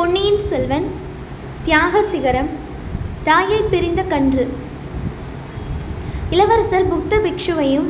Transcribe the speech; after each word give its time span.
பொன்னியின் 0.00 0.42
செல்வன் 0.48 0.86
தியாக 1.64 2.02
சிகரம் 2.02 2.48
தாயை 3.22 3.58
பிரிந்த 3.70 4.02
கன்று. 4.02 4.44
இளவரசர் 6.30 6.88
புத்த 6.88 7.16
பிக்ஷுவையும் 7.16 7.88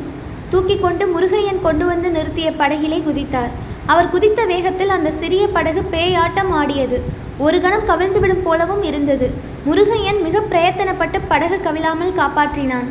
தூக்கிக் 0.48 0.82
கொண்டு 0.82 1.06
முருகையன் 1.06 1.60
கொண்டு 1.62 1.86
வந்து 1.86 2.10
நிறுத்திய 2.10 2.50
படகிலே 2.58 2.98
குதித்தார். 3.02 3.52
அவர் 3.86 4.08
குதித்த 4.08 4.44
வேகத்தில் 4.44 4.88
அந்த 4.88 5.10
சிறிய 5.10 5.48
படகு 5.48 5.84
பேயாட்டம் 5.92 6.50
ஆடியது. 6.50 7.00
ஒரு 7.38 7.60
கணம் 7.60 7.88
கவிழ்ந்துவிடும் 7.88 8.42
போலவும் 8.42 8.82
இருந்தது. 8.82 9.30
முருகையன் 9.70 10.22
மிக 10.22 10.42
பிரயத்தனப்பட்டு 10.50 11.20
படகு 11.28 11.60
கவிழாமல் 11.64 12.18
காப்பாற்றினான். 12.20 12.88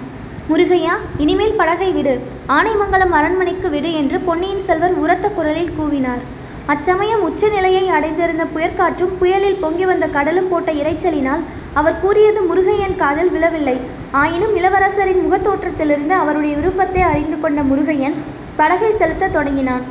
முருகையா 0.50 0.98
இனிமேல் 1.18 1.60
படகை 1.62 1.92
விடு. 1.92 2.22
ஆனைமங்கலம் 2.48 3.16
அரண்மனைக்கு 3.22 3.70
விடு 3.70 3.94
என்று 3.94 4.20
பொன்னியின் 4.20 4.62
செல்வர் 4.62 4.94
உரத்த 4.94 5.30
குரலில் 5.30 5.78
கூவினார். 5.80 6.26
அச்சமயம் 6.72 7.24
உச்சநிலையை 7.28 7.84
அடைந்திருந்த 7.96 8.44
புயற்காற்றும் 8.56 9.14
புயலில் 9.20 9.62
பொங்கி 9.62 9.86
வந்த 9.90 10.06
கடலும் 10.16 10.50
போட்ட 10.50 10.70
இரைச்சலினால் 10.82 11.44
அவர் 11.80 12.00
கூறியது 12.04 12.42
முருகையன் 12.50 12.96
காதில் 13.02 13.32
விழவில்லை. 13.36 13.76
ஆயினும் 14.22 14.54
இளவரசரின் 14.60 15.22
முகத்தோற்றத்திலிருந்து 15.26 16.16
அவருடைய 16.24 16.54
விருப்பத்தை 16.60 17.02
அறிந்து 17.12 17.40
கொண்ட 17.40 17.62
முருகையன் 17.70 18.18
படகை 18.60 18.92
செலுத்தத் 18.92 19.36
தொடங்கினான். 19.38 19.84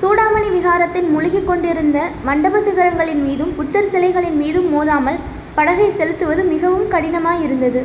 சூடாமணி 0.00 0.48
விகாரத்தின் 0.56 1.08
முழுகிக் 1.14 1.48
கொண்டிருந்த 1.50 1.98
மண்டப 2.28 2.60
சிகரங்களின் 2.66 3.22
மீதும் 3.28 3.54
புத்தர் 3.58 3.90
சிலைகளின் 3.92 4.38
மீதும் 4.42 4.68
மோதாமல் 4.74 5.22
படகை 5.58 5.88
செலுத்துவது 5.90 6.42
மிகவும் 6.54 6.90
கடினமாயிருந்தது. 6.94 7.82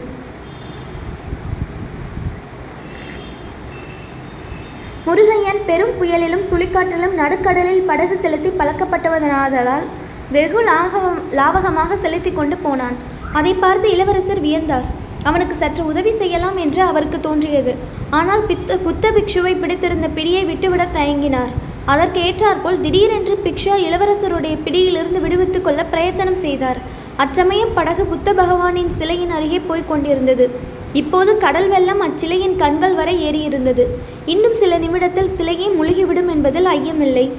முருகையன் 5.05 5.61
பெரும் 5.65 5.93
புயலிலும் 5.99 6.45
சுழிக்காற்றிலும் 6.51 7.13
நடுக்கடலில் 7.13 7.85
படகு 7.85 8.17
செலுத்தி 8.17 8.49
பழக்கப்பட்டவனாதலால் 8.49 9.85
வெகு 10.31 10.61
லாகவம் 10.61 11.21
லாவகமாக 11.31 11.95
செலுத்தி 11.95 12.31
கொண்டு 12.31 12.57
போனான். 12.57 12.93
அதை 13.33 13.53
பார்த்து 13.53 13.91
இளவரசர் 13.91 14.41
வியந்தார். 14.41 14.83
அவனுக்கு 15.23 15.55
சற்று 15.55 15.85
உதவி 15.85 16.11
செய்யலாம் 16.11 16.57
என்று 16.57 16.81
அவருக்கு 16.81 17.19
தோன்றியது. 17.19 17.75
ஆனால் 18.09 18.41
பித்த 18.41 18.77
புத்த 18.77 19.11
பிக்ஷுவை 19.11 19.59
பிடித்திருந்த 19.59 20.07
பிடியை 20.07 20.45
விட்டுவிடத் 20.45 20.95
தயங்கினார். 20.95 21.51
அதற்கு 21.85 22.21
ஏற்றாற்போல் 22.21 22.81
திடீரென்று 22.81 23.39
பிக்ஷா 23.45 23.75
இளவரசருடைய 23.87 24.57
பிடியிலிருந்து 24.63 25.21
விடுவித்து 25.21 25.61
கொள்ள 25.61 25.85
பிரயத்தனம் 25.85 26.35
செய்தார். 26.35 26.77
அச்சமயம் 27.15 27.73
படகு 27.73 28.05
புத்த 28.05 28.33
பகவானின் 28.33 28.95
சிலையின் 28.97 29.31
அருகே 29.31 29.59
போய்க் 29.59 29.89
கொண்டிருந்தது. 29.89 30.79
இப்போது 30.93 31.37
கடல் 31.37 31.67
வெள்ளம் 31.67 32.01
அச்சிலையின் 32.01 32.55
கண்கள் 32.55 32.93
வரை 32.93 33.15
ஏறியிருந்தது. 33.27 33.83
இன்னும் 34.25 34.55
சில 34.55 34.77
நிமிடத்தில் 34.77 35.35
சிலையை 35.35 35.69
முழுகிவிடும் 35.69 36.29
என்பதில் 36.29 36.65
ஐயமில்லை. 36.65 37.31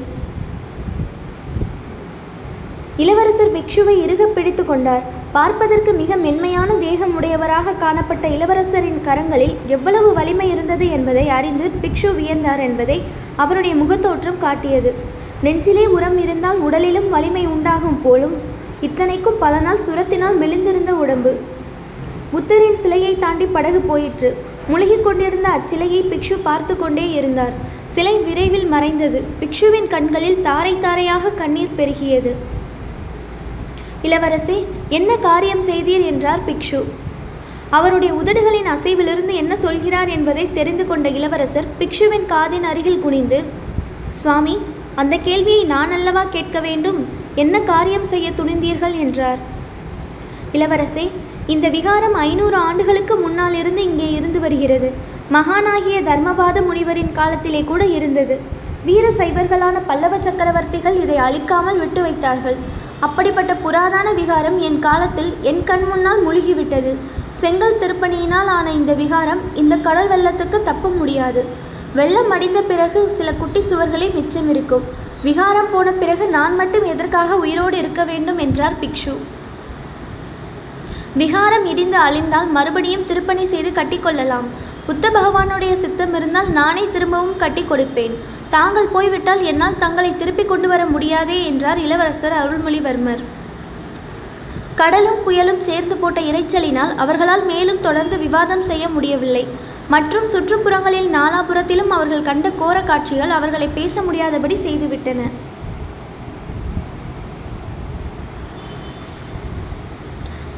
இளவரசர் 2.97 3.53
பிக்ஷுவை 3.53 3.95
இறுக 4.05 4.27
பிடித்து 4.27 4.65
கொண்டார். 4.65 5.03
பார்ப்பதற்கு 5.33 5.93
மிக 5.93 6.17
மென்மையான 6.17 6.75
தேகம் 6.75 7.15
உடையவராக 7.15 7.73
காணப்பட்ட 7.73 8.29
இளவரசரின் 8.29 9.01
கரங்களில் 9.07 9.55
எவ்வளவு 9.67 10.13
வலிமை 10.13 10.51
இருந்தது 10.51 10.91
என்பதை 10.91 11.29
அறிந்து 11.29 11.71
பிக்ஷு 11.83 12.11
வியந்தார் 12.19 12.61
என்பதை 12.61 13.03
அவருடைய 13.37 13.75
முகத்தோற்றம் 13.75 14.39
காட்டியது. 14.39 14.95
நெஞ்சிலே 15.43 15.87
உரம் 15.87 16.19
இருந்தால் 16.19 16.61
உடலிலும் 16.61 17.09
வலிமை 17.09 17.47
உண்டாகும் 17.47 18.03
போலும் 18.03 18.37
இத்தனைக்கும் 18.81 19.39
பல 19.39 19.61
நாள் 19.61 19.85
சுரத்தினால் 19.87 20.41
மெலிந்திருந்த 20.43 20.91
உடம்பு. 20.91 21.52
புத்தரின் 22.33 22.77
சிலையை 22.77 23.19
தாண்டி 23.19 23.47
படகு 23.47 23.81
போயிற்று. 23.81 24.37
முழுகிக் 24.69 25.05
கொண்டிருந்த 25.05 25.49
அச்சிலையை 25.49 26.01
பிக்ஷு 26.11 26.37
பார்த்து 26.43 26.77
கொண்டே 26.77 27.11
இருந்தார். 27.11 27.53
சிலை 27.87 28.19
விரைவில் 28.19 28.67
மறைந்தது. 28.67 29.25
பிக்ஷுவின் 29.41 29.89
கண்களில் 29.95 30.43
தாரை 30.43 30.75
தாரையாக 30.81 31.31
கண்ணீர் 31.31 31.77
பெருகியது. 31.79 32.33
இளவரசே 34.03 34.59
என்ன 34.89 35.17
காரியம் 35.17 35.63
செய்தீர் 35.63 36.05
என்றார் 36.05 36.45
பிக்ஷு. 36.49 36.81
அவருடைய 37.71 38.15
உதடுகளின் 38.15 38.71
அசைவிலிருந்து 38.75 39.33
என்ன 39.33 39.57
சொல்கிறார் 39.57 40.09
என்பதை 40.09 40.53
தெரிந்து 40.53 40.87
கொண்ட 40.87 41.09
இளவரசர் 41.09 41.69
பிக்ஷுவின் 41.79 42.27
காதின் 42.29 42.67
அருகில் 42.71 43.01
குனிந்து 43.01 43.43
சுவாமி 44.11 44.59
அந்த 44.95 45.17
கேள்வியை 45.17 45.65
நான் 45.65 45.91
அல்லவா 45.91 46.25
கேட்க 46.25 46.61
வேண்டும்? 46.61 47.07
என்ன 47.35 47.61
காரியம் 47.61 48.05
செய்ய 48.05 48.31
துணிந்தீர்கள்? 48.31 48.97
என்றார். 48.99 49.39
இளவரசே 50.53 51.11
இந்த 51.55 51.67
விகாரம் 51.69 52.17
ஐநூறு 52.27 52.57
ஆண்டுகளுக்கு 52.57 53.15
முன்னால் 53.23 53.55
இருந்து 53.61 53.83
இங்கே 53.83 54.09
இருந்து 54.19 54.39
வருகிறது. 54.41 54.89
மகானாகிய 55.37 55.97
தர்மபாத 56.09 56.59
முனிவரின் 56.69 57.13
காலத்திலே 57.19 57.65
கூட 57.71 57.83
இருந்தது. 57.97 58.37
வீர 58.85 59.07
சைவர்களான 59.21 59.77
பல்லவ 59.89 60.15
சக்கரவர்த்திகள் 60.27 60.97
இதை 61.05 61.17
அழிக்காமல் 61.27 61.81
விட்டு 61.83 62.01
வைத்தார்கள். 62.03 62.57
அப்படிப்பட்ட 63.01 63.53
புராதன 63.65 64.09
விகாரம் 64.21 64.59
என் 64.69 64.79
காலத்தில் 64.79 65.33
என் 65.51 65.63
கண் 65.65 65.87
முன்னால் 65.91 66.23
முழுகிவிட்டது. 66.27 66.93
செங்கல் 67.43 67.79
திருப்பணியினால் 67.83 68.51
ஆன 68.57 68.73
இந்த 68.79 68.93
விகாரம் 69.03 69.43
இந்த 69.63 69.77
கடல் 69.89 70.11
வெள்ளத்துக்கு 70.15 70.61
தப்ப 70.71 70.89
முடியாது. 71.01 71.43
வெள்ளம் 71.99 72.31
அடிந்த 72.31 72.61
பிறகு 72.73 73.01
சில 73.19 73.29
குட்டி 73.33 73.61
சுவர்களே 73.71 74.15
மிச்சம் 74.15 74.51
இருக்கும் 74.55 74.85
விகாரம் 75.29 75.71
போன 75.73 75.91
பிறகு 75.93 76.25
நான் 76.39 76.55
மட்டும் 76.63 76.87
எதற்காக 76.95 77.37
உயிரோடு 77.45 77.77
இருக்க 77.79 78.03
வேண்டும் 78.05 78.39
என்றார் 78.39 78.81
பிக்ஷு. 78.83 79.15
விகாரம் 81.21 81.65
இடிந்து 81.71 81.99
அழிந்தால் 82.05 82.51
மறுபடியும் 82.57 83.09
திருப்பணி 83.09 83.45
செய்து 83.53 83.71
கட்டிக்கொள்ளலாம் 83.79 84.47
புத்த 84.87 85.05
பகவானுடைய 85.17 85.73
சித்தம் 85.83 86.15
இருந்தால் 86.19 86.49
நானே 86.59 86.85
திரும்பவும் 86.95 87.37
கட்டி 87.43 87.63
கொடுப்பேன். 87.63 88.15
தாங்கள் 88.55 88.89
போய்விட்டால் 88.95 89.43
என்னால் 89.51 89.79
தங்களை 89.83 90.11
திருப்பிக் 90.17 90.51
கொண்டு 90.53 90.69
வர 90.73 90.83
முடியாதே 90.95 91.37
என்றார் 91.51 91.81
இளவரசர் 91.85 92.37
அருள்மொழிவர்மர். 92.41 93.23
கடலும் 94.81 95.21
புயலும் 95.27 95.63
சேர்ந்து 95.69 95.97
போட்ட 95.97 96.21
இரைச்சலினால் 96.31 96.93
அவர்களால் 97.05 97.45
மேலும் 97.53 97.85
தொடர்ந்து 97.87 98.19
விவாதம் 98.25 98.67
செய்ய 98.71 98.85
முடியவில்லை. 98.97 99.45
மற்றும் 99.95 100.29
சுற்றுப்புறங்களில் 100.33 101.09
நாலாபுரத்திலும் 101.19 101.95
அவர்கள் 101.97 102.29
கண்ட 102.29 102.49
கோர 102.61 102.77
காட்சிகள் 102.91 103.33
அவர்களை 103.39 103.69
பேச 103.79 104.03
முடியாதபடி 104.03 104.57
செய்துவிட்டன. 104.67 105.23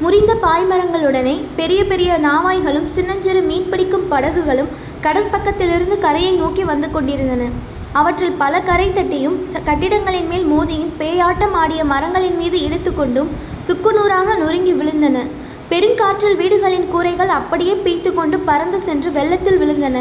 முறிந்த 0.02 0.32
பாய்மரங்களுடனே 0.42 1.34
பெரிய 1.58 1.80
பெரிய 1.90 2.10
நாவாய்களும் 2.24 2.88
சின்னஞ்சிறு 2.94 3.40
மீன் 3.48 3.68
பிடிக்கும் 3.68 4.08
படகுகளும் 4.08 4.70
கடற்பக்கத்திலிருந்து 5.04 5.96
கரையை 6.04 6.32
நோக்கி 6.40 6.64
வந்து 6.70 6.88
கொண்டிருந்தன. 6.90 7.44
அவற்றில் 8.00 8.38
பல 8.42 8.60
கரை 8.68 8.92
தட்டியும் 8.92 9.36
கட்டிடங்களின் 9.68 10.28
மேல் 10.32 10.46
மோதியும் 10.52 10.92
பேயாட்டம் 11.00 11.54
ஆடிய 11.62 11.84
மரங்களின் 11.92 12.36
மீது 12.36 12.58
இடித்துக்கொண்டும் 12.66 13.30
சுக்குநூறாக 13.66 14.36
நொறுங்கி 14.42 14.72
விழுந்தன. 14.72 15.18
பெருங்காற்றில் 15.70 16.38
வீடுகளின் 16.40 16.88
கூரைகள் 16.94 17.32
அப்படியே 17.38 17.74
பீய்த்து 17.84 18.12
கொண்டு 18.14 18.38
பறந்து 18.38 18.80
சென்று 18.80 19.10
வெள்ளத்தில் 19.18 19.60
விழுந்தன. 19.62 20.00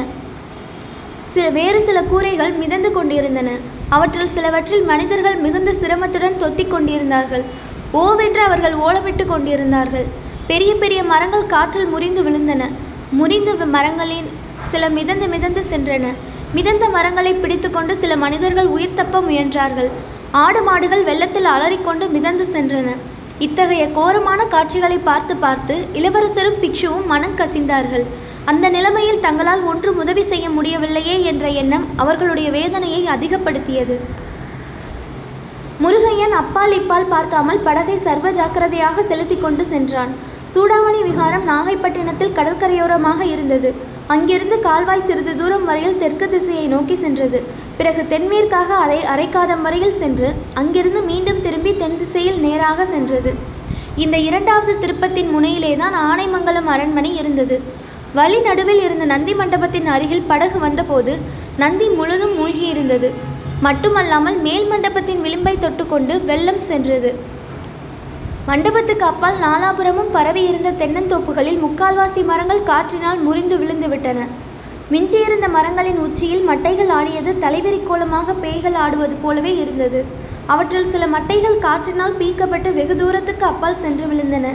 சில 1.34 1.46
வேறு 1.60 1.82
சில 1.82 2.00
கூரைகள் 2.14 2.52
மிதந்து 2.64 2.92
கொண்டிருந்தன. 2.92 3.52
அவற்றில் 3.90 4.34
சிலவற்றில் 4.38 4.84
மனிதர்கள் 4.92 5.38
மிகுந்த 5.46 5.72
சிரமத்துடன் 5.82 6.42
தொத்திக் 6.44 6.74
கொண்டிருந்தார்கள். 6.74 7.46
ஓவென்று 8.02 8.42
அவர்கள் 8.48 8.76
ஓலமிட்டு 8.86 9.26
கொண்டிருந்தார்கள். 9.26 10.06
பெரிய 10.48 10.72
பெரிய 10.76 11.04
மரங்கள் 11.12 11.52
காற்றில் 11.54 11.92
முறிந்து 11.92 12.22
விழுந்தன. 12.28 12.64
முறிந்த 13.20 13.66
மரங்களின் 13.76 14.30
சில 14.72 14.90
மிதந்து 14.98 15.28
மிதந்து 15.34 15.62
சென்றன. 15.72 16.06
மிதந்த 16.58 16.86
மரங்களை 16.96 17.34
பிடித்துக்கொண்டு 17.34 17.94
சில 18.02 18.16
மனிதர்கள் 18.24 18.70
உயிர் 18.76 18.98
தப்ப 19.00 19.22
முயன்றார்கள். 19.28 19.90
ஆடு 20.44 20.62
மாடுகள் 20.62 21.04
வெள்ளத்தில் 21.10 21.50
அலறிக்கொண்டு 21.54 22.08
மிதந்து 22.16 22.48
சென்றன. 22.56 22.90
இத்தகைய 23.46 23.84
கோரமான 24.00 24.42
காட்சிகளை 24.54 25.00
பார்த்து 25.10 25.36
பார்த்து 25.46 25.76
இளவரசரும் 26.00 26.60
பிக்ஷுவும் 26.64 27.08
மனம் 27.14 27.40
கசிந்தார்கள். 27.40 28.06
அந்த 28.52 28.66
நிலைமையில் 28.70 29.24
தங்களால் 29.26 29.64
ஒன்றும் 29.72 30.00
உதவி 30.04 30.24
செய்ய 30.32 30.46
முடியவில்லையே 30.50 31.16
என்ற 31.32 31.48
எண்ணம் 31.62 31.88
அவர்களுடைய 31.96 32.50
வேதனையை 32.52 33.02
அதிகப்படுத்தியது. 33.16 33.98
முருகையன் 35.82 36.34
அப்பால் 36.40 36.74
இப்பால் 36.78 37.08
பார்க்காமல் 37.14 37.62
படகை 37.68 37.96
சர்வ 37.98 38.28
ஜாக்கிரதையாக 38.32 39.04
செலுத்தி 39.04 39.38
கொண்டு 39.38 39.64
சென்றான். 39.66 40.12
சூடாமணி 40.54 41.00
விகாரம் 41.08 41.46
நாகைப்பட்டினத்தில் 41.50 42.36
கடற்கரையோரமாக 42.38 43.22
இருந்தது. 43.22 43.70
அங்கிருந்து 44.08 44.60
கால்வாய் 44.60 45.06
சிறிது 45.08 45.34
தூரம் 45.36 45.66
வரையில் 45.66 45.98
தெற்கு 45.98 46.28
திசையை 46.30 46.66
நோக்கி 46.68 46.96
சென்றது. 46.96 47.40
பிறகு 47.78 48.08
தென்மேற்காக 48.08 48.70
அதை 48.84 49.00
அரைக்காதம் 49.14 49.62
வரையில் 49.62 49.98
சென்று 50.02 50.30
அங்கிருந்து 50.54 51.02
மீண்டும் 51.02 51.42
திரும்பி 51.42 51.74
தென் 51.76 51.98
திசையில் 51.98 52.40
நேராக 52.46 52.86
சென்றது. 52.86 53.34
இந்த 53.96 54.18
இரண்டாவது 54.18 54.74
திருப்பத்தின் 54.84 55.32
முனையிலேதான் 55.36 55.98
ஆனைமங்கலம் 56.12 56.72
அரண்மனை 56.76 57.18
இருந்தது. 57.18 57.58
வழி 58.14 58.40
நடுவில் 58.40 58.82
இருந்த 58.84 59.06
நந்தி 59.06 59.34
மண்டபத்தின் 59.34 59.88
அருகில் 59.88 60.28
படகு 60.32 60.60
வந்தபோது 60.60 61.14
நந்தி 61.58 61.88
முழுதும் 61.90 62.36
மூழ்கியிருந்தது. 62.40 63.10
மட்டுமல்லாமல் 63.66 64.38
மேல் 64.46 64.68
மண்டபத்தின் 64.72 65.24
விளிம்பை 65.26 65.54
தொட்டுக்கொண்டு 65.64 66.14
வெள்ளம் 66.30 66.64
சென்றது. 66.70 67.12
மண்டபத்துக்கு 68.48 69.06
அப்பால் 69.10 69.38
நாலாபுரமும் 69.44 70.14
பரவியிருந்த 70.16 70.70
தென்னந்தோப்புகளில் 70.82 71.62
முக்கால்வாசி 71.66 72.22
மரங்கள் 72.32 72.68
காற்றினால் 72.72 73.22
முறிந்து 73.28 73.58
விழுந்து 73.62 73.88
விட்டன 73.94 74.28
மிஞ்சியிருந்த 74.94 75.48
மரங்களின் 75.56 76.00
உச்சியில் 76.06 76.48
மட்டைகள் 76.50 76.92
ஆடியது 76.98 77.32
தலைவெறி 77.44 77.80
கோலமாக 77.90 78.34
பேய்கள் 78.44 78.78
ஆடுவது 78.84 79.16
போலவே 79.24 79.54
இருந்தது. 79.62 80.00
அவற்றில் 80.54 80.92
சில 80.94 81.04
மட்டைகள் 81.16 81.64
காற்றினால் 81.66 82.20
பீக்கப்பட்டு 82.22 82.72
வெகு 82.80 82.96
தூரத்துக்கு 83.02 83.46
அப்பால் 83.52 83.82
சென்று 83.84 84.06
விழுந்தன. 84.12 84.48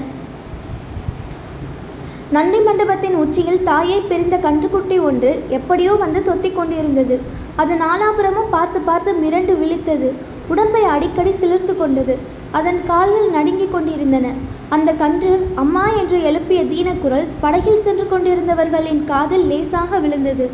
நந்தி 2.37 2.59
மண்டபத்தின் 2.61 3.15
உச்சியில் 3.15 3.63
தாயை 3.63 3.99
பிரிந்த 4.01 4.37
கன்றுக்குட்டி 4.37 4.97
ஒன்று 5.01 5.31
எப்படியோ 5.49 5.93
வந்து 6.03 6.21
தொத்திக் 6.21 6.57
கொண்டிருந்தது. 6.57 7.17
அது 7.57 7.75
நாலாபுரமும் 7.75 8.51
பார்த்து 8.51 8.81
பார்த்து 8.81 9.13
மிரண்டு 9.23 9.55
விழித்தது. 9.61 10.09
உடம்பை 10.49 10.83
அடிக்கடி 10.95 11.33
சிலிர்த்து 11.41 11.75
கொண்டது. 11.77 12.15
அதன் 12.53 12.81
கால்கள் 12.85 13.29
நடுங்கிக் 13.31 13.73
கொண்டிருந்தன. 13.73 14.27
அந்த 14.71 14.91
கன்று 14.93 15.33
அம்மா 15.55 15.87
என்று 16.01 16.19
எழுப்பிய 16.23 16.61
தீனக்குரல் 16.65 17.27
படகில் 17.41 17.85
சென்று 17.87 18.07
கொண்டிருந்தவர்களின் 18.07 19.03
காதில் 19.05 19.47
லேசாக 19.47 19.99
விழுந்தது. 19.99 20.47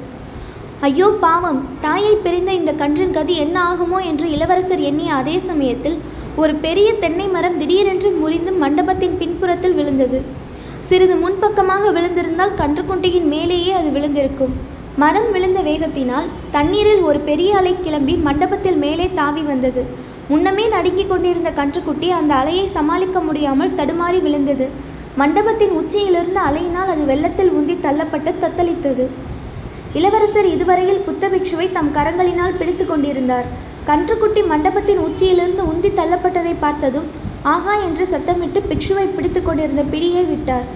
ஐயோ 0.80 1.08
பாவம்! 1.20 1.60
தாயை 1.80 2.14
பிரிந்த 2.16 2.52
இந்த 2.52 2.72
கன்றின் 2.74 3.14
கதி 3.18 3.34
என்ன 3.36 3.56
ஆகுமோ 3.70 3.98
என்று 4.04 4.26
இளவரசர் 4.30 4.82
எண்ணிய 4.82 5.12
அதே 5.14 5.36
சமயத்தில் 5.50 5.98
ஒரு 6.36 6.54
பெரிய 6.54 6.88
தென்னை 6.94 7.28
மரம் 7.28 7.58
திடீரென்று 7.58 8.10
முறிந்து 8.22 8.52
மண்டபத்தின் 8.62 9.18
பின்புறத்தில் 9.18 9.74
விழுந்தது. 9.74 10.18
சிறிது 10.88 11.14
முன்பக்கமாக 11.22 11.90
விழுந்திருந்தால் 11.96 12.56
கன்றுக்குட்டியின் 12.60 13.28
மேலேயே 13.34 13.72
அது 13.78 13.90
விழுந்திருக்கும். 13.96 14.54
மரம் 15.02 15.28
விழுந்த 15.34 15.60
வேகத்தினால் 15.68 16.26
தண்ணீரில் 16.56 17.02
ஒரு 17.08 17.20
பெரிய 17.28 17.50
அலை 17.60 17.72
கிளம்பி 17.84 18.14
மண்டபத்தில் 18.26 18.78
மேலே 18.82 19.06
தாவி 19.20 19.42
வந்தது. 19.50 19.82
முன்னமே 20.30 20.64
நடுங்கிக் 20.74 21.10
கொண்டிருந்த 21.12 21.50
கன்றுக்குட்டி 21.60 22.08
அந்த 22.18 22.32
அலையை 22.40 22.66
சமாளிக்க 22.76 23.20
முடியாமல் 23.28 23.74
தடுமாறி 23.78 24.20
விழுந்தது. 24.26 24.66
மண்டபத்தின் 25.20 25.74
உச்சியிலிருந்து 25.80 26.40
அலையினால் 26.48 26.92
அது 26.94 27.02
வெள்ளத்தில் 27.12 27.52
உந்தி 27.58 27.76
தள்ளப்பட்டு 27.86 28.30
தத்தளித்தது. 28.44 29.06
இளவரசர் 29.98 30.48
இதுவரையில் 30.54 31.04
புத்தபிக்ஷுவை 31.08 31.66
தம் 31.76 31.92
கரங்களினால் 31.98 32.56
பிடித்து 32.60 32.86
கொண்டிருந்தார். 32.86 33.48
கன்றுக்குட்டி 33.90 34.42
மண்டபத்தின் 34.52 35.04
உச்சியிலிருந்து 35.08 35.64
உந்தி 35.72 35.92
தள்ளப்பட்டதை 36.00 36.54
பார்த்ததும் 36.64 37.08
ஆகா 37.52 37.72
என்று 37.86 38.04
சத்தமிட்டு 38.12 38.60
பிக்ஷுவை 38.70 39.06
பிடித்து 39.16 39.40
கொண்டிருந்த 39.42 39.82
பிடியை 39.92 40.22
விட்டார். 40.30 40.66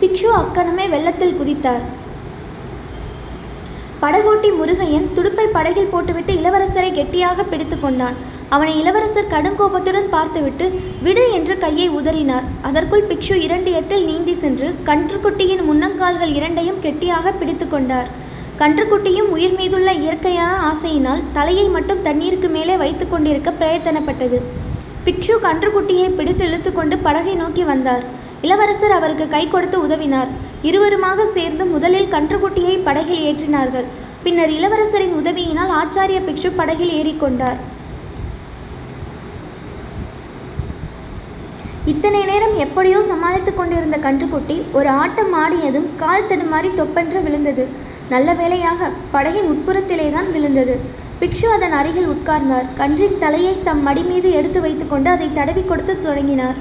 பிக்ஷு 0.00 0.28
அக்கணமே 0.40 0.84
வெள்ளத்தில் 0.94 1.38
குதித்தார். 1.38 1.84
படகோட்டி 4.02 4.48
முருகையன் 4.58 5.06
துடுப்பை 5.16 5.46
படகில் 5.54 5.90
போட்டுவிட்டு 5.92 6.32
இளவரசரை 6.40 6.90
கெட்டியாக 6.98 7.44
பிடித்து 7.52 7.76
கொண்டான். 7.80 8.18
அவனை 8.54 8.74
இளவரசர் 8.80 9.32
கடுங்கோபத்துடன் 9.32 10.08
பார்த்துவிட்டு 10.14 10.66
விடு 11.06 11.24
என்று 11.38 11.54
கையை 11.64 11.88
உதறினார். 11.98 12.46
அதற்குள் 12.68 13.08
பிக்ஷு 13.10 13.36
இரண்டு 13.46 13.72
எட்டில் 13.80 14.06
நீந்தி 14.10 14.34
சென்று 14.44 14.68
கன்றுக்குட்டியின் 14.90 15.66
முன்னங்கால்கள் 15.70 16.32
இரண்டையும் 16.38 16.80
கெட்டியாக 16.86 17.32
பிடித்து 17.40 17.68
கொண்டார். 17.68 18.08
கன்றுக்குட்டியும் 18.62 19.32
உயிர் 19.34 19.58
மீதுள்ள 19.58 19.90
இயற்கையான 20.04 20.54
ஆசையினால் 20.70 21.26
தலையை 21.36 21.68
மட்டும் 21.76 22.04
தண்ணீருக்கு 22.06 22.48
மேலே 22.56 22.76
வைத்து 22.84 23.06
கொண்டிருக்க 23.08 23.50
பிரயத்தனப்பட்டது. 23.60 24.40
பிக்ஷு 25.08 25.34
கன்றுக்குட்டியை 25.44 26.08
பிடித்து 26.16 26.42
இழுத்துக்கொண்டு 26.48 26.96
படகை 27.04 27.34
நோக்கி 27.42 27.62
வந்தார். 27.70 28.02
இளவரசர் 28.46 28.94
அவருக்கு 28.96 29.26
கை 29.34 29.44
கொடுத்து 29.52 29.78
உதவினார். 29.86 30.30
இருவருமாக 30.68 31.26
சேர்ந்து 31.36 31.64
முதலில் 31.74 32.12
கன்றுக்குட்டியை 32.14 32.74
படகில் 32.88 33.22
ஏற்றினார்கள். 33.28 33.86
பின்னர் 34.24 34.52
இளவரசரின் 34.56 35.14
உதவியினால் 35.20 35.72
ஆச்சாரிய 35.80 36.20
பிக்ஷு 36.28 36.50
படகில் 36.60 36.92
ஏறிக்கொண்டார் 36.98 37.58
இத்தனை 41.92 42.22
நேரம் 42.30 42.54
எப்படியோ 42.64 42.98
சமாளித்துக் 43.10 43.58
கொண்டிருந்த 43.58 43.98
கன்றுக்குட்டி 44.06 44.56
ஒரு 44.78 44.88
ஆட்டம் 45.02 45.34
ஆடியதும் 45.42 45.86
கால் 46.02 46.28
தடுமாறி 46.30 46.70
தொப்பென்று 46.80 47.20
விழுந்தது. 47.26 47.64
நல்ல 48.14 48.28
வேளையாக 48.40 48.90
படகின் 49.14 49.50
உட்புறத்திலே 49.52 50.08
தான் 50.16 50.28
விழுந்தது. 50.34 50.74
பிக்ஷு 51.20 51.46
அதன் 51.54 51.74
அருகில் 51.78 52.10
உட்கார்ந்தார். 52.14 52.66
கன்றின் 52.80 53.20
தலையை 53.22 53.54
தம் 53.68 53.80
மடி 53.86 54.02
மீது 54.10 54.28
எடுத்து 54.38 54.58
வைத்துக்கொண்டு 54.64 55.08
அதை 55.14 55.28
தடவி 55.38 55.62
கொடுத்து 55.70 55.94
தொடங்கினார். 56.06 56.58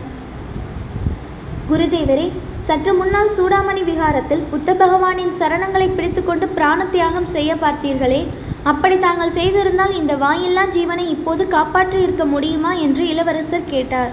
குருதேவரே 1.70 2.26
சற்று 2.68 2.92
முன்னால் 3.00 3.32
சூடாமணி 3.38 3.82
விகாரத்தில் 3.90 4.44
புத்த 4.52 4.70
பகவானின் 4.82 5.34
சரணங்களை 5.40 5.88
பிடித்துக்கொண்டு 5.98 6.46
பிராண 6.58 6.80
தியாகம் 6.94 7.30
செய்ய 7.36 7.52
பார்த்தீர்களே 7.64 8.22
அப்படி 8.72 8.96
தாங்கள் 9.06 9.36
செய்திருந்தால் 9.40 9.94
இந்த 10.00 10.14
வாயில்லா 10.24 10.64
ஜீவனை 10.76 11.06
இப்போது 11.16 11.44
காப்பாற்றி 11.56 12.00
இருக்க 12.06 12.24
முடியுமா 12.34 12.72
என்று 12.86 13.04
இளவரசர் 13.14 13.72
கேட்டார். 13.74 14.12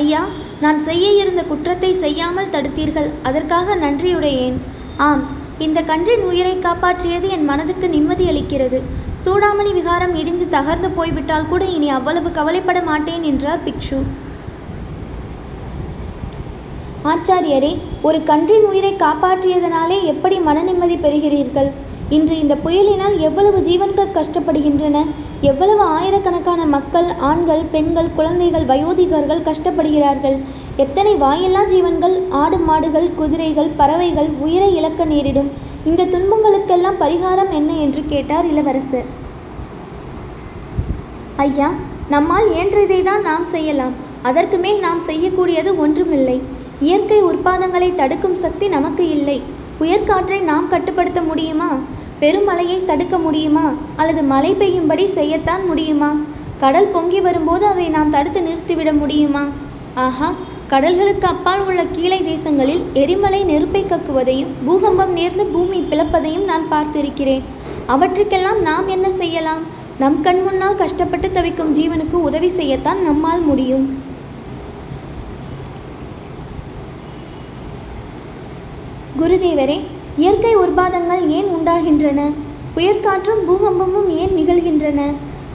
ஐயா 0.00 0.22
நான் 0.64 0.80
செய்ய 0.88 1.06
இருந்த 1.22 1.42
குற்றத்தை 1.50 1.92
செய்யாமல் 2.04 2.52
தடுத்தீர்கள் 2.54 3.08
அதற்காக 3.28 3.74
நன்றியுடையேன். 3.84 4.58
ஆம் 5.06 5.24
இந்த 5.66 5.78
கன்றின் 5.90 6.24
உயிரை 6.30 6.52
காப்பாற்றியது 6.58 7.26
என் 7.34 7.48
மனதுக்கு 7.50 7.86
நிம்மதி 7.94 8.24
அளிக்கிறது. 8.30 8.78
சூடாமணி 9.24 9.72
விகாரம் 9.78 10.14
இடிந்து 10.20 10.46
தகர்ந்து 10.56 10.88
போய்விட்டால் 10.98 11.48
கூட 11.52 11.62
இனி 11.76 11.88
அவ்வளவு 11.98 12.28
கவலைப்பட 12.38 12.80
மாட்டேன் 12.90 13.24
என்றார் 13.30 13.64
பிக்ஷு. 13.66 13.98
ஆச்சாரியரே 17.12 17.70
ஒரு 18.08 18.18
கன்றின் 18.30 18.66
உயிரை 18.70 18.92
காப்பாற்றியதனாலே 19.04 19.98
எப்படி 20.12 20.36
மன 20.48 20.58
நிம்மதி 20.68 20.96
பெறுகிறீர்கள்? 21.04 21.70
இன்று 22.14 22.34
இந்த 22.42 22.54
புயலினால் 22.64 23.14
எவ்வளவு 23.26 23.58
ஜீவன்கள் 23.66 24.14
கஷ்டப்படுகின்றன? 24.16 24.96
எவ்வளவு 25.50 25.82
ஆயிரக்கணக்கான 25.96 26.64
மக்கள் 26.74 27.08
ஆண்கள் 27.28 27.62
பெண்கள் 27.74 28.10
குழந்தைகள் 28.16 28.66
வயோதிகர்கள் 28.70 29.46
கஷ்டப்படுகிறார்கள்? 29.48 30.36
எத்தனை 30.84 31.12
வாயில்லா 31.22 31.62
ஜீவன்கள் 31.72 32.16
ஆடு 32.42 32.58
மாடுகள் 32.68 33.08
குதிரைகள் 33.20 33.70
பறவைகள் 33.80 34.30
உயிரை 34.46 34.70
இழக்க 34.80 35.04
நேரிடும்? 35.12 35.50
இந்த 35.90 36.08
துன்பங்களுக்கெல்லாம் 36.14 37.00
பரிகாரம் 37.04 37.52
என்ன 37.60 37.70
என்று 37.86 38.04
கேட்டார் 38.12 38.48
இளவரசர். 38.52 39.08
ஐயா 41.46 41.70
நம்மால் 42.14 42.48
இயன்றதை 42.54 43.00
தான் 43.10 43.26
நாம் 43.30 43.48
செய்யலாம். 43.54 43.96
அதற்கு 44.30 44.58
மேல் 44.64 44.80
நாம் 44.86 45.02
செய்யக்கூடியது 45.08 45.70
ஒன்றுமில்லை. 45.84 46.38
இயற்கை 46.86 47.18
உற்பாதங்களை 47.30 47.90
தடுக்கும் 48.02 48.40
சக்தி 48.44 48.66
நமக்கு 48.76 49.04
இல்லை. 49.16 49.40
புயற்காற்றை 49.82 50.40
நாம் 50.40 50.68
கட்டுப்படுத்த 50.72 51.20
முடியுமா? 51.20 51.68
பெருமழையை 52.20 52.84
தடுக்க 52.84 53.18
முடியுமா? 53.18 53.72
அல்லது 53.96 54.22
மழை 54.22 54.54
பெய்யும்படி 54.54 55.04
செய்யத்தான் 55.18 55.66
முடியுமா? 55.66 56.10
கடல் 56.60 56.90
பொங்கி 56.92 57.20
வரும்போது 57.20 57.66
அதை 57.66 57.88
நாம் 57.88 58.10
தடுத்து 58.10 58.40
நிறுத்திவிட 58.40 58.98
முடியுமா? 58.98 59.42
ஆஹா 59.94 60.32
கடல்களுக்கு 60.70 61.26
அப்பால் 61.30 61.64
உள்ள 61.66 61.82
கீழை 61.84 62.18
தேசங்களில் 62.28 62.82
எரிமலை 62.94 63.44
நெருப்பை 63.44 63.84
கக்குவதையும் 63.84 64.52
பூகம்பம் 64.66 65.16
நேர்ந்து 65.16 65.44
பூமி 65.52 65.80
பிளப்பதையும் 65.90 66.44
நான் 66.44 66.70
பார்த்திருக்கிறேன். 66.70 67.42
அவற்றுக்கெல்லாம் 67.86 68.62
நாம் 68.62 68.88
என்ன 68.88 69.10
செய்யலாம்? 69.10 69.62
நம் 69.98 70.20
கண் 70.20 70.42
முன்னால் 70.42 70.80
கஷ்டப்பட்டு 70.84 71.30
தவிக்கும் 71.32 71.74
ஜீவனுக்கு 71.74 72.16
உதவி 72.28 72.50
செய்யத்தான் 72.60 73.02
நம்மால் 73.08 73.40
முடியும். 73.40 74.01
குருதேவரே 79.22 79.80
இயற்கை 80.16 80.56
உற்பாதங்கள் 80.56 81.28
ஏன் 81.28 81.48
உண்டாகின்றன? 81.56 82.20
புயற்காற்றும் 82.76 83.42
பூகம்பமும் 83.48 84.08
ஏன் 84.08 84.32
நிகழ்கின்றன? 84.38 85.00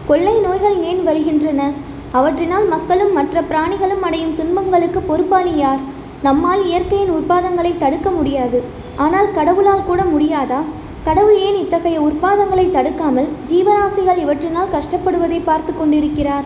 கொள்ளை 0.08 0.40
நோய்கள் 0.40 0.78
ஏன் 0.82 1.04
வருகின்றன? 1.04 1.72
அவற்றினால் 2.14 2.68
மக்களும் 2.68 3.14
மற்ற 3.14 3.42
பிராணிகளும் 3.42 4.02
அடையும் 4.02 4.36
துன்பங்களுக்கு 4.36 5.02
பொறுப்பாளி 5.02 5.56
யார்? 5.56 5.80
நம்மால் 6.24 6.66
இயற்கையின் 6.66 7.12
உற்பாதங்களை 7.12 7.78
தடுக்க 7.78 8.12
முடியாது. 8.12 8.64
ஆனால் 8.96 9.32
கடவுளால் 9.32 9.86
கூட 9.86 10.04
முடியாதா? 10.04 10.62
கடவுள் 11.04 11.40
ஏன் 11.40 11.56
இத்தகைய 11.56 12.02
உற்பாதங்களை 12.02 12.70
தடுக்காமல் 12.70 13.30
ஜீவராசிகள் 13.46 14.24
இவற்றினால் 14.24 14.74
கஷ்டப்படுவதை 14.78 15.42
பார்த்து 15.44 15.74
கொண்டிருக்கிறார்? 15.76 16.44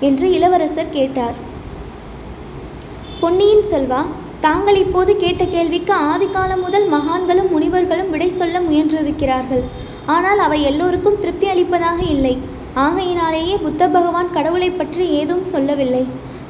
என்று 0.00 0.30
இளவரசர் 0.30 0.90
கேட்டார். 0.90 1.34
பொன்னியின் 3.20 3.66
செல்வா 3.70 4.02
தாங்கள் 4.44 4.78
இப்போது 4.82 5.12
கேட்ட 5.20 5.42
கேள்விக்கு 5.52 5.92
ஆதிகாலம் 6.12 6.62
முதல் 6.64 6.86
மகான்களும் 6.94 7.50
முனிவர்களும் 7.52 8.10
விடை 8.14 8.26
சொல்ல 8.40 8.56
முயன்றிருக்கிறார்கள். 8.66 9.62
ஆனால் 10.14 10.40
அவை 10.46 10.58
எல்லோருக்கும் 10.70 11.18
திருப்தி 11.22 11.46
அளிப்பதாக 11.52 12.00
இல்லை. 12.14 12.32
ஆகையினாலேயே 12.84 13.54
புத்த 13.64 13.82
பகவான் 13.94 14.28
கடவுளை 14.36 14.68
பற்றி 14.80 15.04
ஏதும் 15.20 15.44
சொல்லவில்லை. 15.52 16.02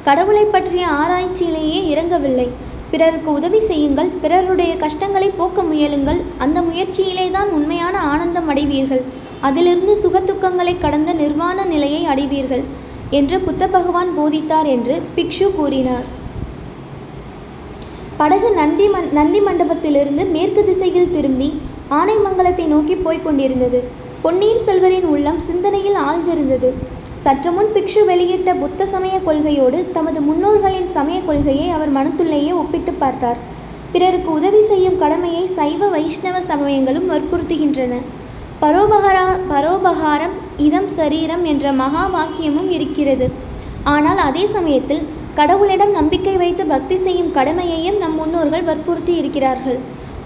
கடவுளை 0.08 0.44
பற்றிய 0.54 0.86
ஆராய்ச்சியிலேயே 1.02 1.80
இறங்கவில்லை. 1.92 2.48
பிறருக்கு 2.94 3.30
உதவி 3.38 3.60
செய்யுங்கள் 3.68 4.10
பிறருடைய 4.24 4.72
கஷ்டங்களை 4.82 5.30
போக்க 5.38 5.62
முயலுங்கள். 5.70 6.20
அந்த 6.46 6.58
முயற்சியிலே 6.70 7.28
தான் 7.36 7.52
உண்மையான 7.58 7.96
ஆனந்தம் 8.12 8.50
அடைவீர்கள். 8.54 9.04
அதிலிருந்து 9.48 9.94
சுகத்துக்கங்களை 10.04 10.76
கடந்த 10.84 11.12
நிர்வாண 11.22 11.58
நிலையை 11.72 12.02
அடைவீர்கள் 12.14 12.66
என்று 13.20 13.38
புத்த 13.46 13.64
பகவான் 13.78 14.12
போதித்தார் 14.18 14.70
என்று 14.76 14.96
பிக்ஷு 15.16 15.48
கூறினார். 15.60 16.06
படகு 18.18 18.48
நந்தி 18.58 18.86
மண் 18.94 19.08
நந்தி 19.16 19.40
மண்டபத்திலிருந்து 19.46 20.22
மேற்கு 20.34 20.62
திசையில் 20.68 21.12
திரும்பி 21.14 21.48
ஆனைமங்கலத்தை 21.98 22.66
நோக்கி 22.72 22.94
போய்க் 23.04 23.24
கொண்டிருந்தது. 23.24 23.78
பொன்னியின் 24.24 24.62
செல்வரின் 24.66 25.06
உள்ளம் 25.12 25.40
சிந்தனையில் 25.46 25.98
ஆழ்ந்திருந்தது. 26.08 26.68
சற்று 27.24 27.50
முன் 27.56 27.70
பிக்ஷு 27.74 28.02
வெளியிட்ட 28.10 28.50
புத்த 28.60 28.86
சமய 28.92 29.16
கொள்கையோடு 29.26 29.78
தமது 29.96 30.20
முன்னோர்களின் 30.28 30.88
சமய 30.96 31.18
கொள்கையை 31.28 31.66
அவர் 31.76 31.92
மனத்துள்ளேயே 31.96 32.52
ஒப்பிட்டு 32.60 32.94
பார்த்தார். 33.02 33.40
பிறருக்கு 33.94 34.30
உதவி 34.38 34.60
செய்யும் 34.70 35.00
கடமையை 35.02 35.42
சைவ 35.56 35.88
வைஷ்ணவ 35.96 36.36
சமயங்களும் 36.50 37.10
வற்புறுத்துகின்றன. 37.12 37.98
பரோபகாரா 38.62 39.26
பரோபகாரம் 39.52 40.36
இதம் 40.66 40.88
சரீரம் 40.98 41.44
என்ற 41.52 41.72
மகா 41.82 42.04
வாக்கியமும் 42.16 42.70
இருக்கிறது. 42.78 43.28
ஆனால் 43.94 44.20
அதே 44.28 44.46
சமயத்தில் 44.56 45.02
கடவுளிடம் 45.38 45.92
நம்பிக்கை 45.98 46.32
வைத்து 46.40 46.64
பக்தி 46.72 46.96
செய்யும் 47.04 47.30
கடமையையும் 47.36 47.96
நம் 48.02 48.14
முன்னோர்கள் 48.14 48.66
வற்புறுத்தி 48.68 49.14
இருக்கிறார்கள். 49.20 49.78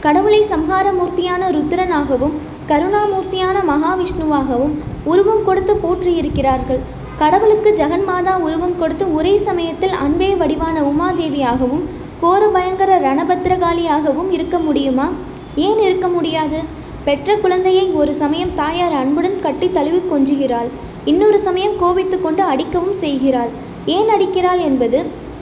கடவுளை 0.04 0.40
சம்ஹார 0.50 0.86
மூர்த்தியான 0.98 1.42
ருத்ரனாகவும் 1.54 2.34
கருணாமூர்த்தியான 2.70 3.56
மகாவிஷ்ணுவாகவும் 3.70 4.74
உருவம் 5.12 5.44
கொடுத்து 5.46 5.74
போற்றியிருக்கிறார்கள். 5.84 6.80
கடவுளுக்கு 7.22 7.70
ஜெகன்மாதா 7.78 8.34
உருவம் 8.46 8.76
கொடுத்து 8.80 9.14
ஒரே 9.14 9.34
சமயத்தில் 9.46 9.94
அன்பே 10.04 10.28
வடிவான 10.42 10.82
உமாதேவியாகவும் 10.90 11.86
கோர 12.20 12.42
பயங்கர 12.56 12.92
ரணபத்திரகாளியாகவும் 13.06 14.30
இருக்க 14.36 14.58
முடியுமா? 14.58 15.08
ஏன் 15.68 15.80
இருக்க 15.86 16.08
முடியாது? 16.08 16.60
பெற்ற 17.06 17.36
குழந்தையை 17.36 17.86
ஒரு 18.00 18.14
சமயம் 18.22 18.54
தாயார் 18.60 18.98
அன்புடன் 19.02 19.40
கட்டி 19.46 19.70
தழுவி 19.78 20.02
கொஞ்சுகிறாள். 20.12 20.70
இன்னொரு 21.04 21.38
சமயம் 21.48 21.78
கோபித்து 21.82 22.16
கொண்டு 22.20 22.42
அடிக்கவும் 22.42 22.98
செய்கிறாள். 23.04 23.52
ஏன் 23.87 24.08
அடிக்கிறாள் 24.14 24.61
என்பது 24.61 24.99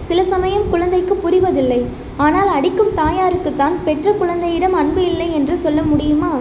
சில 0.08 0.24
சமயம் 0.24 0.68
குழந்தைக்கு 0.70 1.14
புரிவதில்லை. 1.24 1.84
ஆனால் 2.16 2.48
அடிக்கும் 2.48 2.92
தாயாருக்குத்தான் 2.96 3.76
பெற்ற 3.84 4.12
குழந்தையிடம் 4.12 4.72
அன்பு 4.72 5.04
இல்லை 5.04 5.34
என்று 5.34 5.58
சொல்ல 5.58 5.82
முடியுமா? 5.82 6.32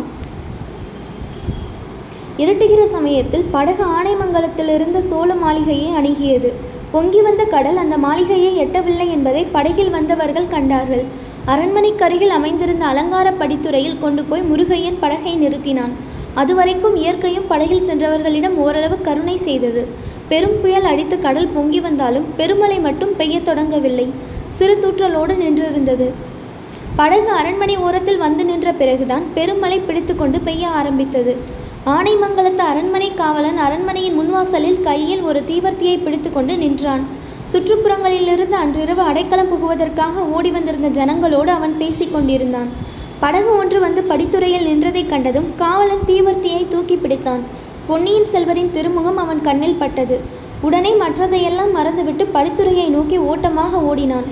இருட்டுகிற 2.38 2.86
சமயத்தில் 2.86 3.46
படகு 3.52 3.84
ஆனைமங்கலத்திலிருந்து 3.84 5.00
சோழ 5.00 5.36
மாளிகையை 5.36 5.90
அணுகியது. 6.00 6.50
பொங்கி 6.92 7.22
வந்த 7.22 7.44
கடல் 7.46 7.78
அந்த 7.78 7.98
மாளிகையை 7.98 8.66
எட்டவில்லை 8.66 9.08
என்பதை 9.10 9.46
படகில் 9.46 9.90
வந்தவர்கள் 9.90 10.48
கண்டார்கள். 10.48 11.06
அரண்மனைக்கருகில் 11.46 12.34
அமைந்திருந்த 12.38 12.86
அலங்கார 12.86 13.32
படித்துறையில் 13.32 14.00
கொண்டு 14.00 14.24
போய் 14.24 14.42
முருகையன் 14.42 15.00
படகை 15.00 15.34
நிறுத்தினான். 15.38 15.94
அதுவரைக்கும் 16.36 16.96
இயற்கையும் 16.96 17.48
படகில் 17.48 17.88
சென்றவர்களிடம் 17.90 18.56
ஓரளவு 18.56 19.02
கருணை 19.02 19.38
செய்தது. 19.38 19.88
பெரும் 20.30 20.62
புயல் 20.62 20.84
அடித்து 20.84 21.20
கடல் 21.20 21.48
பொங்கி 21.48 21.80
வந்தாலும் 21.80 22.26
பெருமழை 22.38 22.80
மட்டும் 22.80 23.14
பெய்யத் 23.20 23.48
தொடங்கவில்லை. 23.48 24.10
சிறு 24.50 24.78
தூற்றலோடு 24.82 25.34
நின்றிருந்தது. 25.34 26.10
படகு 26.96 27.30
அரண்மனை 27.30 27.78
ஓரத்தில் 27.78 28.18
வந்து 28.18 28.46
நின்ற 28.46 28.72
பிறகுதான் 28.72 29.24
பெருமழை 29.34 29.80
பிடித்துக்கொண்டு 29.80 30.40
பெய்ய 30.40 30.68
ஆரம்பித்தது. 30.68 31.36
ஆனைமங்கலத்து 31.86 32.58
அரண்மனை 32.58 33.14
காவலன் 33.14 33.58
அரண்மனையின் 33.58 34.20
முன்வாசலில் 34.20 34.82
கையில் 34.82 35.22
ஒரு 35.22 35.44
தீவர்த்தியை 35.48 36.04
பிடித்துக்கொண்டு 36.04 36.58
நின்றான். 36.58 37.04
சுற்றுப்புறங்களிலிருந்து 37.52 38.50
அன்றிரவு 38.50 39.02
அடைக்கலம் 39.02 39.50
புகுவதற்காக 39.50 40.22
ஓடி 40.22 40.52
வந்திருந்த 40.52 41.06
ஜனங்களோடு 41.06 41.48
அவன் 41.48 41.76
பேசிக்கொண்டிருந்தான் 41.80 42.68
படகு 43.20 43.58
ஒன்று 43.58 43.80
வந்து 43.80 44.06
படித்துறையில் 44.10 44.68
நின்றதைக் 44.68 45.10
கண்டதும் 45.10 45.56
காவலன் 45.56 46.06
தீவர்த்தியை 46.08 46.68
தூக்கி 46.68 46.96
பிடித்தான். 46.96 47.40
பொன்னியின் 47.88 48.30
செல்வரின் 48.32 48.72
திருமுகம் 48.72 49.18
அவன் 49.18 49.42
கண்ணில் 49.42 49.80
பட்டது. 49.82 50.16
உடனே 50.62 50.92
மற்றதையெல்லாம் 50.94 51.72
மறந்துவிட்டு 51.74 52.26
படித்துறையை 52.34 52.86
நோக்கி 52.90 53.18
ஓட்டமாக 53.18 53.82
ஓடினான். 53.82 54.26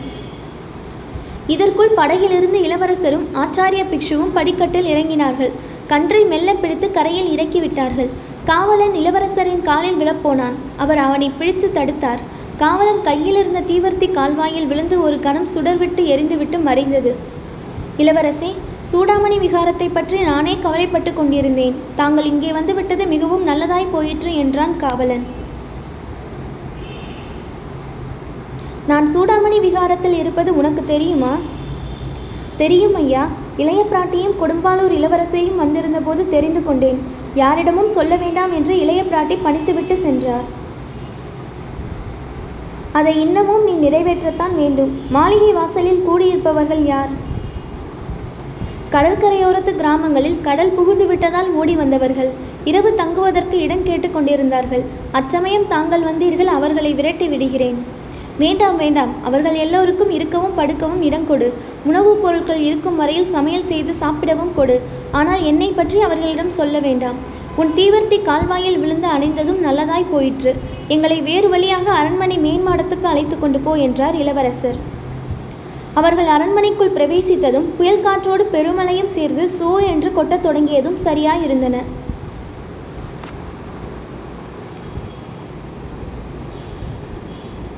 இதற்குள் 1.47 1.93
படகிலிருந்து 1.95 2.59
இளவரசரும் 2.61 3.25
ஆச்சாரிய 3.33 3.83
பிக்ஷுவும் 3.91 4.33
படிக்கட்டில் 4.33 4.89
இறங்கினார்கள். 4.93 5.51
கன்றை 5.87 6.23
மெல்ல 6.23 6.55
பிடித்து 6.55 6.91
கரையில் 6.91 7.31
இறக்கிவிட்டார்கள் 7.35 8.09
காவலன் 8.45 8.95
இளவரசரின் 9.01 9.61
காலில் 9.61 9.99
விழப்போனான். 9.99 10.57
அவர் 10.77 10.97
அவனை 10.97 11.31
பிடித்து 11.39 11.69
தடுத்தார். 11.73 12.23
காவலன் 12.57 13.01
கையில் 13.01 13.35
இருந்த 13.35 13.61
தீவர்த்தி 13.61 14.11
கால்வாயில் 14.11 14.67
விழுந்து 14.67 15.01
ஒரு 15.01 15.19
கணம் 15.19 15.51
சுடர்விட்டு 15.55 16.03
எரிந்துவிட்டு 16.15 16.59
மறைந்தது. 16.61 17.15
இளவரசே 17.97 18.51
சூடாமணி 18.91 19.37
விகாரத்தை 19.43 19.85
பற்றி 19.93 20.17
நானே 20.29 20.53
கவலைப்பட்டு 20.63 21.11
கொண்டிருந்தேன். 21.13 21.75
தாங்கள் 21.99 22.27
இங்கே 22.31 22.51
வந்துவிட்டது 22.57 23.03
மிகவும் 23.13 23.47
நல்லதாய் 23.49 23.93
போயிற்று 23.93 24.31
என்றான் 24.41 24.73
காவலன். 24.83 25.23
நான் 28.91 29.07
சூடாமணி 29.13 29.57
விகாரத்தில் 29.67 30.17
இருப்பது 30.21 30.51
உனக்கு 30.59 30.83
தெரியுமா? 30.93 31.33
தெரியும் 32.61 32.95
ஐயா. 33.01 33.23
இளைய 33.61 33.81
பிராட்டியும் 33.91 34.37
கொடும்பாலூர் 34.41 34.95
இளவரசையும் 34.99 35.61
வந்திருந்தபோது 35.63 36.23
தெரிந்து 36.35 36.63
கொண்டேன். 36.63 36.99
யாரிடமும் 37.41 37.95
சொல்ல 37.97 38.13
வேண்டாம் 38.15 38.51
என்று 38.51 38.73
இளைய 38.83 39.01
பிராட்டி 39.03 39.37
பணித்துவிட்டு 39.45 39.97
சென்றார். 40.05 40.47
அதை 42.99 43.13
இன்னமும் 43.25 43.63
நீ 43.67 43.73
நிறைவேற்றத்தான் 43.87 44.55
வேண்டும். 44.61 44.91
மாளிகை 45.17 45.51
வாசலில் 45.53 46.07
கூடியிருப்பவர்கள் 46.07 46.83
யார்? 46.93 47.13
கடற்கரையோரத்து 48.93 49.75
கிராமங்களில் 49.75 50.41
கடல் 50.41 50.71
புகுந்து 50.71 51.07
விட்டதால் 51.07 51.51
ஓடி 51.51 51.75
வந்தவர்கள். 51.75 52.29
இரவு 52.65 52.95
தங்குவதற்கு 52.95 53.61
இடம் 53.61 53.83
கேட்டு 53.83 54.11
கொண்டிருந்தார்கள். 54.11 54.83
அச்சமயம் 55.11 55.67
தாங்கள் 55.67 56.01
வந்தீர்கள் 56.01 56.45
அவர்களை 56.45 56.93
விரட்டி 56.93 57.27
விடுகிறேன். 57.27 57.83
வேண்டாம் 58.37 58.75
வேண்டாம். 58.75 59.09
அவர்கள் 59.23 59.55
எல்லோருக்கும் 59.55 60.11
இருக்கவும் 60.11 60.57
படுக்கவும் 60.57 61.01
இடம் 61.01 61.27
கொடு. 61.27 61.53
உணவுப் 61.85 62.21
பொருட்கள் 62.21 62.59
இருக்கும் 62.59 62.95
வரையில் 62.95 63.25
சமையல் 63.25 63.65
செய்து 63.65 63.95
சாப்பிடவும் 63.95 64.55
கொடு. 64.55 64.81
ஆனால் 65.11 65.43
என்னை 65.43 65.73
பற்றி 65.75 66.01
அவர்களிடம் 66.01 66.51
சொல்ல 66.51 66.79
வேண்டாம். 66.79 67.15
உன் 67.55 67.73
தீவர்த்தி 67.75 68.21
கால்வாயில் 68.21 68.79
விழுந்து 68.79 69.07
அணைந்ததும் 69.07 69.63
நல்லதாய் 69.63 70.11
போயிற்று. 70.11 70.55
எங்களை 70.87 71.21
வேறு 71.21 71.49
வழியாக 71.49 71.91
அரண்மனை 71.91 72.39
மேன்மாடத்துக்கு 72.39 73.03
அழைத்து 73.03 73.39
கொண்டு 73.39 73.59
போ 73.59 73.73
என்றார் 73.73 74.15
இளவரசர். 74.15 74.92
அவர்கள் 75.99 76.29
அரண்மனைக்குள் 76.35 76.95
பிரவேசித்ததும் 76.95 77.67
புயல் 77.77 78.01
காற்றோடு 78.01 78.43
பெருமழையும் 78.53 79.11
சேர்ந்து 79.15 79.43
சோ 79.59 79.69
என்று 79.87 80.09
கொட்டத் 80.13 80.43
தொடங்கியதும் 80.43 80.97
சரியாயிருந்தன. 81.03 81.75